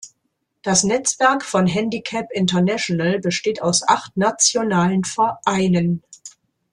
[0.63, 6.01] Das Netzwerk von Handicap International besteht aus acht nationalen Vereinen.